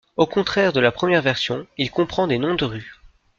[0.17, 2.95] Au contraire de la première version, il comprend des noms de rues.